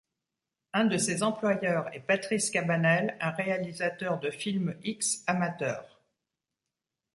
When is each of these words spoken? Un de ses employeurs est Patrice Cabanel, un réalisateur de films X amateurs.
Un 0.73 0.85
de 0.85 0.97
ses 0.97 1.21
employeurs 1.21 1.93
est 1.93 1.99
Patrice 1.99 2.49
Cabanel, 2.49 3.15
un 3.19 3.29
réalisateur 3.29 4.19
de 4.19 4.31
films 4.31 4.75
X 4.83 5.23
amateurs. 5.27 6.01